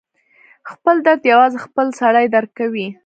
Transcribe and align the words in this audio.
خپل 0.71 0.95
درد 1.05 1.21
یوازې 1.31 1.57
خپله 1.65 1.91
سړی 1.99 2.25
درک 2.33 2.51
کوي. 2.59 2.87